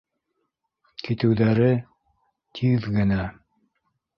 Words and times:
Китеүҙәре 1.09 1.69
тиҙ 2.61 2.89
генә... 2.99 3.23